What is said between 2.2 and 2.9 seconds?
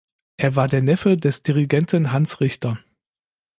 Richter.